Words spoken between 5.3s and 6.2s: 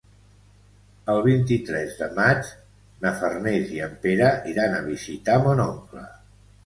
mon oncle.